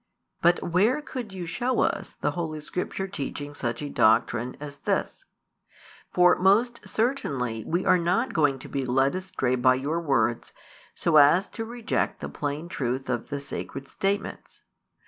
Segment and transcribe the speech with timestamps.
[0.41, 5.25] But where could you show us the Holy Scripture teaching such a doctrine as this?
[6.11, 10.53] For most certainly we are not |271 going to be led astray by your words
[10.95, 14.63] so as to reject the plain truth of the Sacred statements.